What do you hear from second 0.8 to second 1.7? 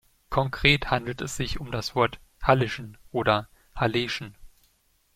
handelt es sich